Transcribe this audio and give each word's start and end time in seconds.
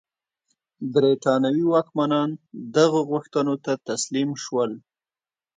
برېټانوي 0.93 1.63
واکمنان 1.73 2.29
دغو 2.75 2.99
غوښتنو 3.11 3.53
ته 3.63 3.73
تسلیم 3.87 4.29
شول. 4.43 4.71